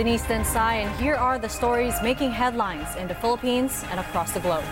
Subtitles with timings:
[0.00, 4.40] Denise Tensai, and here are the stories making headlines in the Philippines and across the
[4.40, 4.64] globe.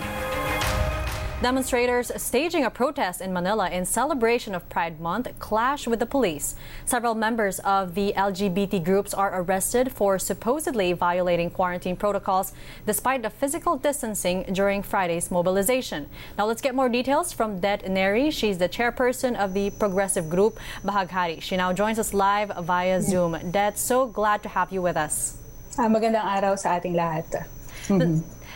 [1.40, 6.56] Demonstrators staging a protest in Manila in celebration of Pride Month clash with the police.
[6.84, 12.52] Several members of the LGBT groups are arrested for supposedly violating quarantine protocols
[12.86, 16.08] despite the physical distancing during Friday's mobilization.
[16.36, 18.32] Now let's get more details from Det Neri.
[18.32, 21.40] She's the chairperson of the progressive group Bahaghari.
[21.40, 23.38] She now joins us live via Zoom.
[23.52, 25.36] Det, so glad to have you with us.
[25.78, 27.46] Ah, magandang araw sa ating lahat.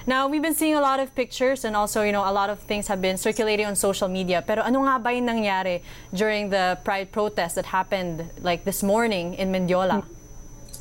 [0.07, 2.59] Now, we've been seeing a lot of pictures and also, you know, a lot of
[2.59, 4.43] things have been circulating on social media.
[4.43, 9.35] Pero ano nga ba yung nangyari during the Pride protest that happened like this morning
[9.35, 10.03] in Mendiola?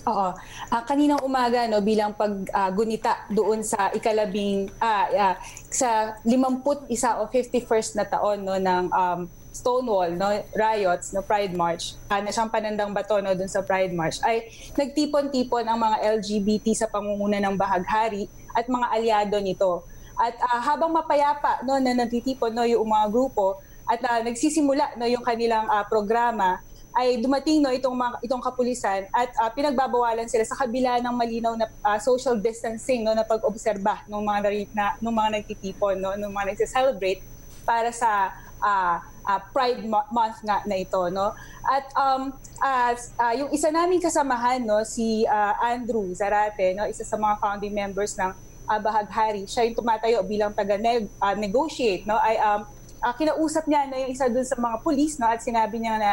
[0.09, 0.33] Oo.
[0.73, 5.35] Ah, kaninang umaga no bilang paggunita doon sa ikalabing ah, ah,
[5.69, 6.89] sa 51
[7.21, 12.49] o 51st na taon no ng um, Stonewall no riots no Pride March kana siyang
[12.49, 17.53] panandang bato no doon sa Pride March ay nagtipon-tipon ang mga LGBT sa pangunguna ng
[17.53, 19.83] Bahaghari at mga aliado nito.
[20.15, 23.57] At uh, habang mapayapa no na nagtitipon no yung mga grupo
[23.89, 29.07] at uh, nagsisimula no yung kanilang uh, programa ay dumating no itong mga, itong kapulisan
[29.15, 34.03] at uh, pinagbabawalan sila sa kabila ng malinaw na uh, social distancing no na pag-obserba
[34.11, 34.39] ng mga
[34.75, 37.23] na, ng mga nagtitipon no ng mga nagse-celebrate
[37.63, 41.33] para sa uh, uh, Pride Month nga na ito no?
[41.65, 47.03] At um uh, uh, yung isa naming kasamahan no si uh, Andrew Zarate no isa
[47.05, 48.31] sa mga founding members ng
[48.69, 52.17] uh, Bahaghari siya yung tumatayo bilang taga uh, negotiate no?
[52.17, 52.65] Ay um
[53.01, 55.27] uh, kinausap niya no yung isa dun sa mga pulis no?
[55.29, 56.11] At sinabi niya na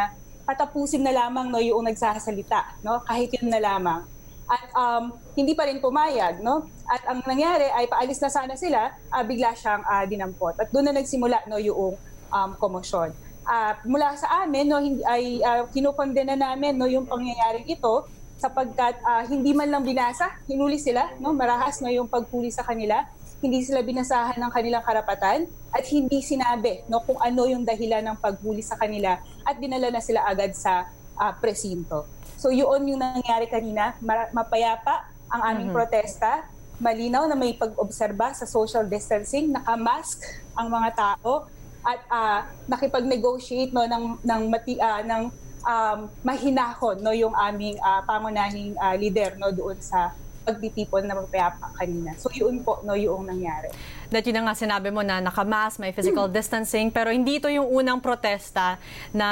[0.48, 3.04] patapusin na lamang no yung nagsasalita no?
[3.04, 4.04] Kahit yun na lamang.
[4.48, 6.64] At um, hindi pa rin pumayag no?
[6.88, 10.56] At ang nangyari ay paalis na sana sila uh, bigla siyang uh, dinampot.
[10.56, 12.00] At doon na nagsimula no yung
[12.32, 13.12] um, komosyon.
[13.48, 18.04] Uh, mula sa amin, no, hindi, ay uh, kinukondena namin no, yung pangyayaring ito
[18.38, 23.08] sapagkat uh, hindi man lang binasa, hinuli sila, no, marahas no, yung pagpuli sa kanila,
[23.38, 28.16] hindi sila binasahan ng kanilang karapatan at hindi sinabi no, kung ano yung dahilan ng
[28.18, 32.06] paghuli sa kanila at dinala na sila agad sa uh, presinto.
[32.38, 33.94] So yun yung nangyari kanina,
[34.34, 35.78] mapayapa ang aming mm-hmm.
[35.78, 36.46] protesta,
[36.78, 40.22] malinaw na may pag-obserba sa social distancing, nakamask
[40.54, 41.50] ang mga tao,
[41.84, 45.22] at uh, nakipag-negotiate no ng ng mati, uh, ng
[45.64, 50.12] um, mahinahon no yung aming uh, pangunahing uh, leader no doon sa
[50.48, 52.16] pagtitipon na mapayapa kanina.
[52.16, 53.68] So yun po no yung nangyari.
[54.08, 56.32] That yun nga sinabi mo na nakamas, may physical hmm.
[56.32, 58.80] distancing, pero hindi ito yung unang protesta
[59.12, 59.28] na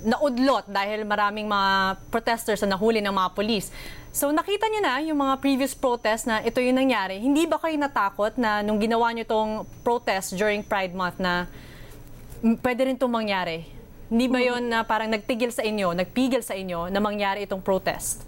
[0.00, 3.68] naudlot dahil maraming mga protesters na nahuli ng mga polis.
[4.08, 7.20] So nakita niyo na yung mga previous protest na ito yung nangyari.
[7.20, 11.44] Hindi ba kayo natakot na nung ginawa niyo itong protest during Pride Month na
[12.42, 13.66] pwede rin itong mangyari.
[14.08, 18.24] Hindi ba yon na parang nagtigil sa inyo, nagpigil sa inyo na mangyari itong protest?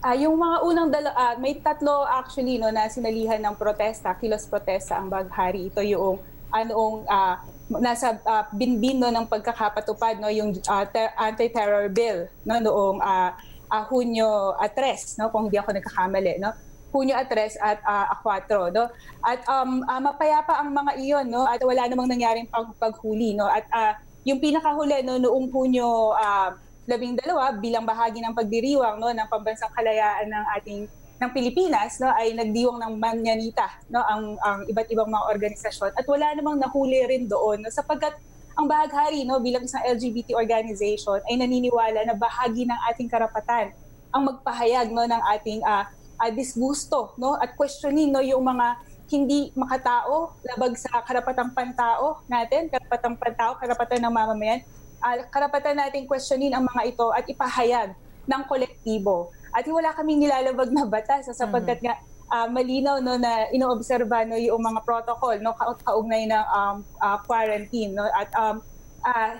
[0.00, 4.48] Uh, yung mga unang dala, uh, may tatlo actually no na sinalihan ng protesta, kilos
[4.48, 5.68] protesta ang Baghari.
[5.68, 6.22] Ito yung
[6.54, 7.36] anoong uh,
[7.78, 13.30] nasa uh, binbin ng pagkakapatupad no yung uh, ter- anti-terror bill no noong uh,
[13.70, 16.50] uh, Hunyo 3 no kung hindi ako nagkakamali no
[16.90, 18.90] Hunyo at 3 at uh, 4 no?
[19.22, 21.46] At um uh, mapayapa ang mga iyon no?
[21.46, 23.46] At wala namang nangyaring pag paghuli no?
[23.46, 23.92] At uh,
[24.26, 25.16] yung pinakahuli no?
[25.22, 26.50] Noong Hunyo uh,
[26.90, 29.14] dalawa bilang bahagi ng pagdiriwang no?
[29.14, 30.80] Ng pambansang kalayaan ng ating
[31.20, 32.10] ng Pilipinas no?
[32.10, 34.02] Ay nagdiwang ng manyanita no?
[34.02, 35.94] Ang ang iba't ibang mga organisasyon.
[35.94, 38.18] At wala namang nahuli rin doon no, sapagkat
[38.58, 39.38] ang bahaghari no?
[39.38, 43.70] Bilang isang LGBT organization ay naniniwala na bahagi ng ating karapatan
[44.10, 45.06] ang magpahayag no?
[45.06, 45.86] Ng ating uh,
[46.20, 48.76] uh, disgusto no at questioning no yung mga
[49.10, 54.62] hindi makatao labag sa karapatang pantao natin, karapatang pantao, karapatan ng mamamayan.
[55.02, 57.90] Uh, karapatan nating questionin ang mga ito at ipahayag
[58.30, 59.34] ng kolektibo.
[59.50, 61.90] At wala kaming nilalabag na batas sapagkat mm-hmm.
[61.90, 67.18] nga uh, malinaw no na inoobserba no yung mga protocol no kaugnay ng um, uh,
[67.26, 68.62] quarantine no at um,
[69.02, 69.34] uh,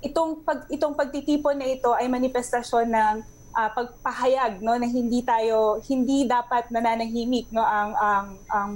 [0.00, 3.16] itong pag itong pagtitipon na ito ay manifestasyon ng
[3.54, 8.70] uh, pagpahayag no na hindi tayo hindi dapat nananahimik no ang ang ang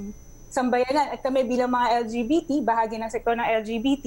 [0.55, 1.11] sambayanan.
[1.11, 4.05] At kami bilang mga LGBT bahagi ng sektor ng LGBT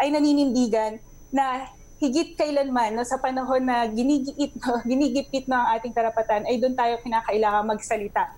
[0.00, 0.96] ay naninindigan
[1.28, 1.68] na
[2.00, 6.72] higit kailanman no sa panahon na ginigit no, ginigipit no ang ating karapatan ay doon
[6.72, 8.32] tayo kinakailangan magsalita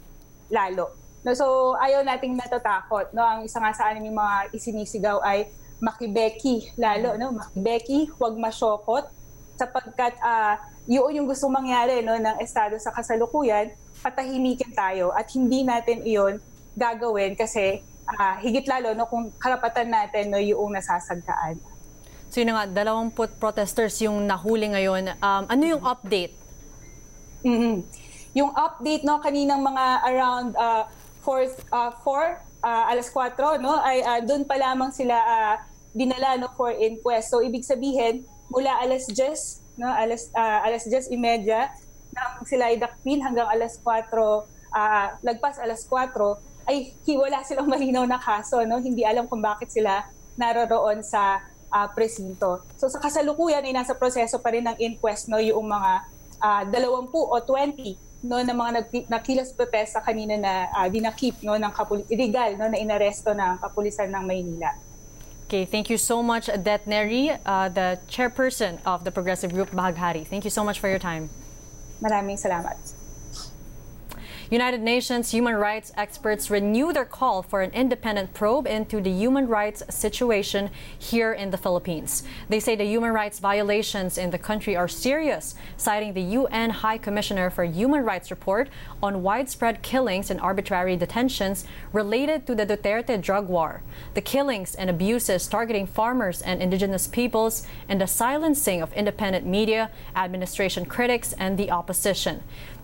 [0.51, 0.91] lalo.
[1.23, 5.47] No so ayaw nating natatakot no ang isa nga sa amin mga isinisigaw ay
[5.79, 9.07] makibeki lalo no makibeki huwag masyokot
[9.57, 10.57] sapagkat uh,
[10.87, 13.71] yun yung gusto mangyari no, ng Estado sa kasalukuyan,
[14.03, 16.43] patahimikin tayo at hindi natin iyon
[16.75, 21.61] gagawin kasi uh, higit lalo no, kung karapatan natin no, yung nasasagtaan.
[22.33, 25.21] So yun nga, 20 protesters yung nahuli ngayon.
[25.21, 26.33] Um, ano yung update?
[27.45, 27.77] Mm-hmm.
[28.33, 30.89] Yung update no kaninang mga around uh,
[31.21, 35.55] 4 uh, 4 uh, alas 4 no ay uh, doon pa lamang sila uh,
[35.93, 37.29] dinala no for inquest.
[37.29, 39.89] So ibig sabihin mula alas 10 no?
[39.89, 41.17] Alas uh, alas 10:30
[42.13, 48.05] na sila ay dakpin hanggang alas 4 uh, lagpas alas 4 ay wala silang malinaw
[48.05, 48.79] na kaso no?
[48.79, 50.05] Hindi alam kung bakit sila
[50.37, 51.41] naroroon sa
[51.73, 52.63] uh, presinto.
[52.77, 55.41] So sa kasalukuyan ay nasa proseso pa rin ng inquest no?
[55.41, 55.93] Yung mga
[56.39, 58.39] uh, 20 o 20 no?
[58.39, 61.57] Ng mga nag, nakilos protesta kanina na uh, dinakip no?
[61.57, 62.69] Ng kapul- illegal no?
[62.69, 64.92] Na inaresto ng kapulisan ng Maynila.
[65.47, 70.27] Okay, thank you so much, Det Neri, uh, the chairperson of the Progressive Group Bahaghari.
[70.27, 71.29] Thank you so much for your time.
[72.01, 73.02] Maraming salamat.
[74.53, 79.49] United Nations human rights experts renew their call for an independent probe into the human
[79.49, 80.69] rights situation
[80.99, 82.23] here in the Philippines.
[82.51, 86.99] They say the human rights violations in the country are serious, citing the UN High
[86.99, 88.69] Commissioner for Human Rights report
[89.03, 91.65] on widespread killings and arbitrary detentions
[91.95, 93.81] related to the Duterte drug war.
[94.13, 99.91] The killings and abuses targeting farmers and indigenous peoples and the silencing of independent media,
[100.15, 102.43] administration critics, and the opposition.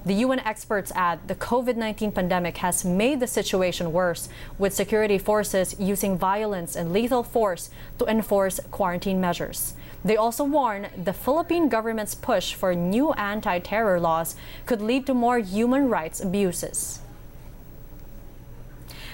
[0.08, 5.18] The UN experts add the COVID 19 pandemic has made the situation worse, with security
[5.18, 7.68] forces using violence and lethal force
[7.98, 9.74] to enforce quarantine measures.
[10.02, 14.34] They also warn the Philippine government's push for new anti terror laws
[14.64, 17.00] could lead to more human rights abuses.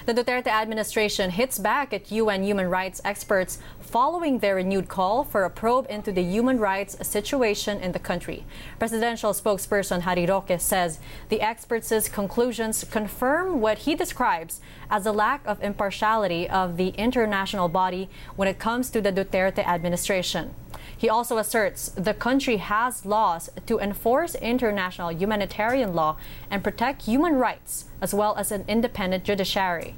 [0.05, 5.45] The Duterte administration hits back at UN human rights experts following their renewed call for
[5.45, 8.45] a probe into the human rights situation in the country.
[8.77, 10.99] Presidential spokesperson Harry Roque says
[11.29, 14.61] the experts' conclusions confirm what he describes
[14.91, 19.65] as a lack of impartiality of the international body when it comes to the Duterte
[19.65, 20.53] administration.
[20.97, 26.17] He also asserts the country has laws to enforce international humanitarian law
[26.49, 29.95] and protect human rights, as well as an independent judiciary.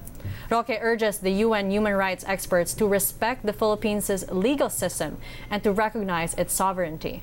[0.50, 5.18] Roque urges the UN human rights experts to respect the Philippines' legal system
[5.50, 7.22] and to recognize its sovereignty.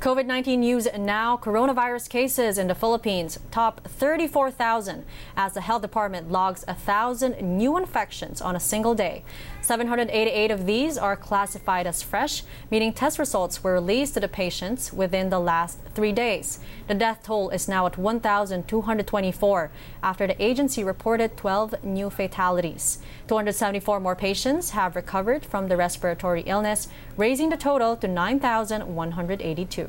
[0.00, 1.36] COVID 19 news now.
[1.36, 5.04] Coronavirus cases in the Philippines top 34,000
[5.36, 9.24] as the health department logs 1,000 new infections on a single day.
[9.60, 14.92] 788 of these are classified as fresh, meaning test results were released to the patients
[14.92, 16.60] within the last three days.
[16.86, 22.98] The death toll is now at 1,224 after the agency reported 12 new fatalities.
[23.26, 26.86] 274 more patients have recovered from the respiratory illness,
[27.16, 29.87] raising the total to 9,182.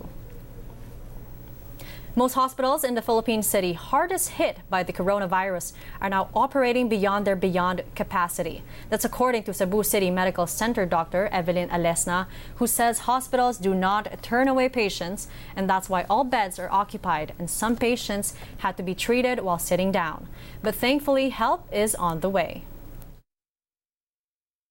[2.16, 7.26] Most hospitals in the Philippine city hardest hit by the coronavirus are now operating beyond
[7.26, 8.64] their beyond capacity.
[8.90, 11.28] That's according to Cebu City Medical Center Dr.
[11.28, 12.26] Evelyn Alesna,
[12.56, 17.34] who says hospitals do not turn away patients and that's why all beds are occupied
[17.38, 20.28] and some patients had to be treated while sitting down.
[20.64, 22.64] But thankfully help is on the way.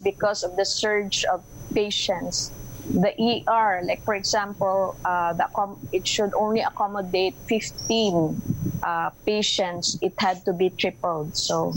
[0.03, 2.51] Because of the surge of patients
[2.89, 3.13] the
[3.47, 5.49] ER, like for example, uh, the
[5.93, 8.41] it should only accommodate 15
[8.83, 9.99] uh, patients.
[10.01, 11.37] It had to be tripled.
[11.37, 11.75] So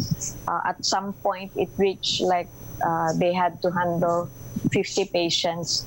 [0.48, 2.48] uh, at some point, it reached like
[2.86, 4.30] uh, they had to handle
[4.72, 5.86] 50 patients.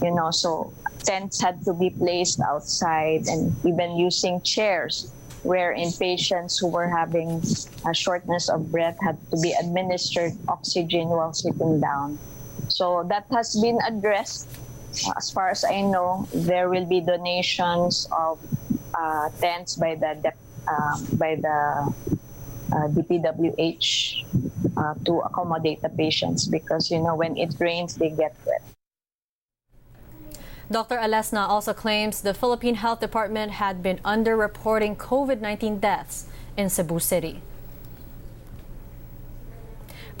[0.00, 0.72] You know, so
[1.04, 7.42] tents had to be placed outside, and even using chairs, wherein patients who were having
[7.86, 12.18] a shortness of breath had to be administered oxygen while sitting down.
[12.68, 14.48] So that has been addressed.
[15.16, 18.38] As far as I know, there will be donations of
[18.94, 20.32] uh, tents by the
[20.68, 21.94] uh, by the
[22.72, 24.24] uh, DPWH
[24.76, 28.62] uh, to accommodate the patients because you know when it rains they get wet.
[30.70, 30.96] Dr.
[30.96, 36.26] Alesna also claims the Philippine Health Department had been underreporting COVID 19 deaths
[36.56, 37.42] in Cebu City.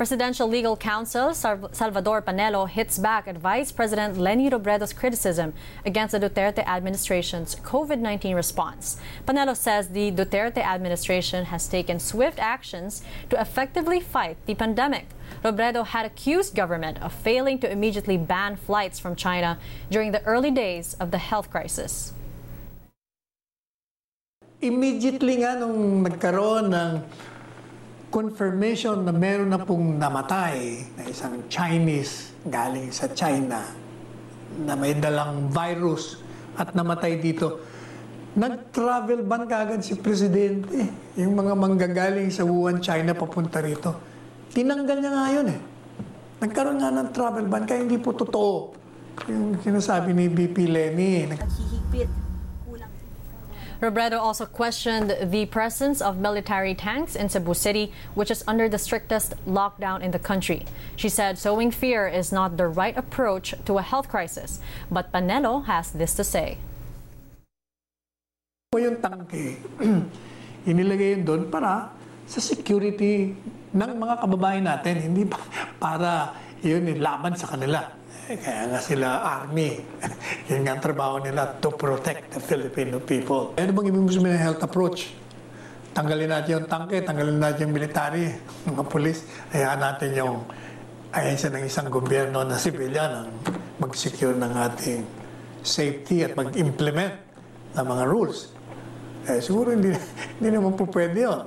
[0.02, 5.54] Presidential Legal Counsel Salvador Panelo hits back at Vice President Leni Robredo's criticism
[5.86, 8.96] against the Duterte administration's COVID 19 response.
[9.28, 15.06] Panelo says the Duterte administration has taken swift actions to effectively fight the pandemic.
[15.44, 19.56] Robredo had accused government of failing to immediately ban flights from China
[19.88, 22.12] during the early days of the health crisis.
[24.60, 27.02] Immediately nga nung ng
[28.12, 33.64] confirmation na meron na pong namatay na isang Chinese galing sa China
[34.68, 36.20] na may dalang virus
[36.60, 37.56] at namatay dito.
[38.36, 40.92] Nag-travel ban kagad si Presidente.
[41.16, 43.96] Yung mga manggagaling sa Wuhan, China papunta rito.
[44.52, 45.60] Tinanggal niya nga yun eh.
[46.44, 48.76] Nagkaroon nga ng travel ban kaya hindi po totoo
[49.24, 51.32] yung sinasabi ni BP Lenny.
[51.32, 52.21] Naghihigpit
[53.82, 58.78] Robredo also questioned the presence of military tanks in Cebu City, which is under the
[58.78, 60.62] strictest lockdown in the country.
[60.94, 64.62] She said sowing fear is not the right approach to a health crisis.
[64.86, 66.62] But Panelo has this to say.
[68.78, 69.58] Yung tangke,
[70.70, 71.90] inilagay yun doon para
[72.30, 73.34] sa security
[73.74, 75.26] ng mga kababayan natin, hindi
[75.82, 77.82] para yun eh, laban sa kanila.
[78.30, 79.82] Eh, Kaya nga sila army.
[80.50, 83.50] Yun nga trabaho nila to protect the Filipino people.
[83.58, 85.10] Ano bang ibig sabihin ng health approach?
[85.90, 88.32] Tanggalin natin yung tangke, tanggalin natin yung military,
[88.64, 90.34] mga polis, hayaan natin yung
[91.12, 93.28] ahensia ng isang gobyerno na civilian ang
[93.76, 95.02] mag-secure ng ating
[95.60, 97.18] safety at mag-implement
[97.74, 98.54] ng mga rules.
[99.28, 99.92] Eh, siguro hindi,
[100.38, 101.42] hindi naman po pwede yun.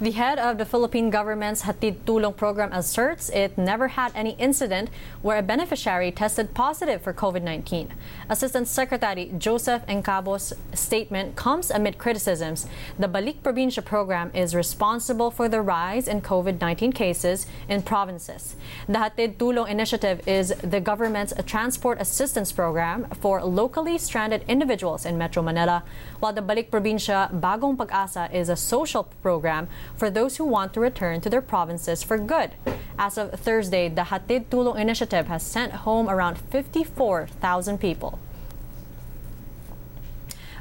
[0.00, 4.88] The head of the Philippine government's Hatid Tulong program asserts it never had any incident
[5.20, 7.92] where a beneficiary tested positive for COVID 19.
[8.30, 12.66] Assistant Secretary Joseph Encabo's statement comes amid criticisms.
[12.98, 18.56] The Balik Probinsya program is responsible for the rise in COVID 19 cases in provinces.
[18.86, 25.18] The Hatid Tulong initiative is the government's transport assistance program for locally stranded individuals in
[25.18, 25.84] Metro Manila,
[26.20, 30.80] while the Balik Probinsya Bagong Pag-asa is a social program for those who want to
[30.80, 32.52] return to their provinces for good.
[32.98, 38.18] As of Thursday, the Hatid Tulong initiative has sent home around 54,000 people.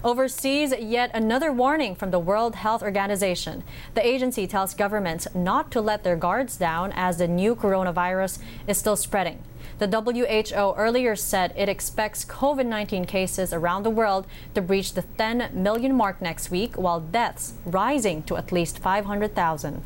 [0.02, 3.64] Overseas, yet another warning from the World Health Organization.
[3.96, 8.78] The agency tells governments not to let their guards down as the new coronavirus is
[8.78, 9.44] still spreading.
[9.80, 15.04] The WHO earlier said it expects COVID 19 cases around the world to breach the
[15.18, 19.82] 10 million mark next week, while deaths rising to at least 500,000.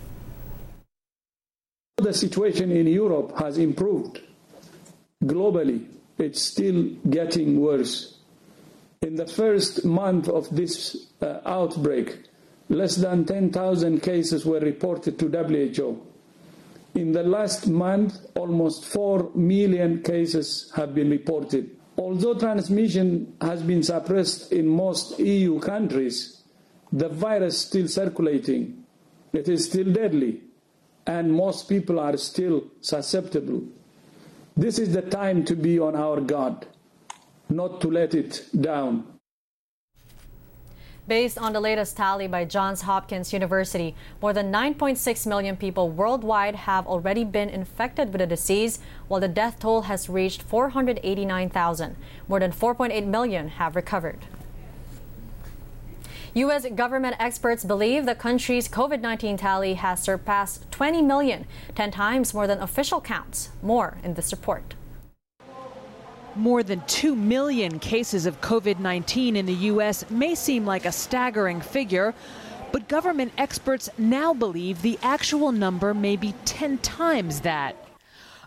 [1.97, 4.21] The situation in Europe has improved.
[5.23, 5.85] Globally,
[6.17, 8.17] it's still getting worse.
[9.03, 12.17] In the first month of this uh, outbreak,
[12.67, 16.12] less than 10,000 cases were reported to WHO.
[16.95, 21.75] In the last month, almost 4 million cases have been reported.
[21.97, 26.43] Although transmission has been suppressed in most EU countries,
[26.91, 28.83] the virus is still circulating.
[29.31, 30.41] It is still deadly,
[31.07, 33.63] and most people are still susceptible.
[34.55, 36.67] This is the time to be on our guard,
[37.49, 39.12] not to let it down.
[41.05, 46.55] Based on the latest tally by Johns Hopkins University, more than 9.6 million people worldwide
[46.55, 48.79] have already been infected with the disease,
[49.09, 51.97] while the death toll has reached 489,000.
[52.29, 54.19] More than 4.8 million have recovered.
[56.35, 56.65] U.S.
[56.73, 61.45] government experts believe the country's COVID 19 tally has surpassed 20 million,
[61.75, 63.49] 10 times more than official counts.
[63.61, 64.73] More in this report.
[66.35, 70.09] More than 2 million cases of COVID 19 in the U.S.
[70.09, 72.15] may seem like a staggering figure,
[72.71, 77.75] but government experts now believe the actual number may be 10 times that.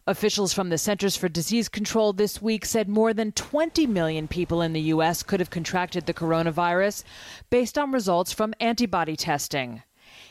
[0.08, 4.62] Officials from the Centers for Disease Control this week said more than 20 million people
[4.62, 5.22] in the U.S.
[5.22, 7.04] could have contracted the coronavirus
[7.50, 9.82] based on results from antibody testing.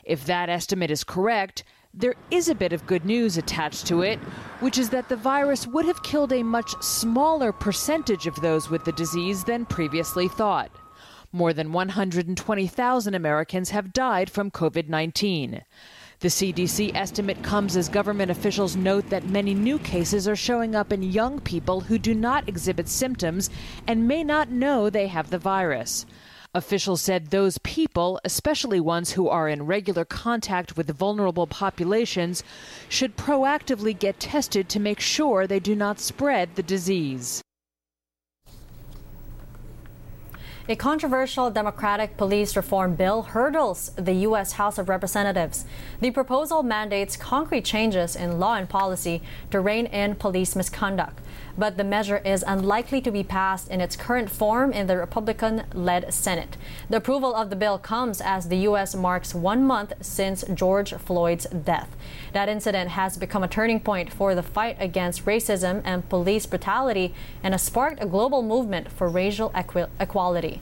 [0.03, 1.63] If that estimate is correct,
[1.97, 4.19] there is a bit of good news attached to it,
[4.59, 8.83] which is that the virus would have killed a much smaller percentage of those with
[8.83, 10.71] the disease than previously thought.
[11.31, 15.63] More than 120,000 Americans have died from COVID 19.
[16.19, 20.91] The CDC estimate comes as government officials note that many new cases are showing up
[20.91, 23.49] in young people who do not exhibit symptoms
[23.87, 26.05] and may not know they have the virus.
[26.55, 32.43] Officials said those people, especially ones who are in regular contact with vulnerable populations,
[32.87, 37.43] should proactively get tested to make sure they do not spread the disease.
[40.67, 44.53] A controversial Democratic police reform bill hurdles the U.S.
[44.53, 45.63] House of Representatives.
[46.01, 51.19] The proposal mandates concrete changes in law and policy to rein in police misconduct.
[51.55, 55.65] But the measure is unlikely to be passed in its current form in the Republican
[55.71, 56.57] led Senate.
[56.89, 58.95] The approval of the bill comes as the U.S.
[58.95, 61.95] marks one month since George Floyd's death.
[62.33, 67.13] That incident has become a turning point for the fight against racism and police brutality
[67.43, 70.54] and has sparked a global movement for racial equi- equality.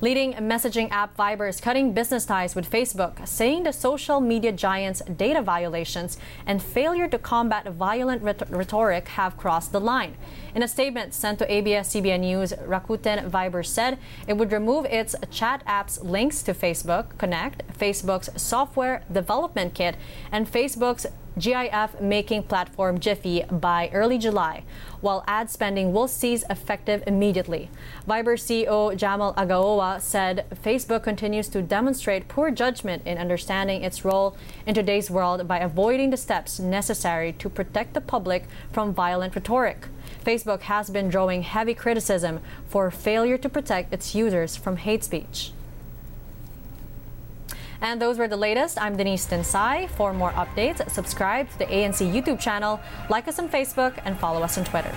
[0.00, 5.02] Leading messaging app Viber is cutting business ties with Facebook, saying the social media giant's
[5.02, 10.16] data violations and failure to combat violent rhet- rhetoric have crossed the line.
[10.54, 15.64] In a statement sent to ABS-CBN News, Rakuten Viber said it would remove its chat
[15.66, 19.96] apps links to Facebook Connect, Facebook's software development kit,
[20.32, 21.06] and Facebook's
[21.38, 24.62] GIF making platform Giphy by early July,
[25.00, 27.70] while ad spending will cease effective immediately.
[28.06, 34.36] Viber CEO Djamel Agaoua said Facebook continues to demonstrate poor judgment in understanding its role
[34.64, 39.88] in today's world by avoiding the steps necessary to protect the public from violent rhetoric.
[40.24, 45.53] Facebook has been drawing heavy criticism for failure to protect its users from hate speech.
[47.84, 48.80] And those were the latest.
[48.80, 49.90] I'm Denise Tensai.
[49.90, 54.42] For more updates, subscribe to the ANC YouTube channel, like us on Facebook, and follow
[54.42, 54.90] us on Twitter.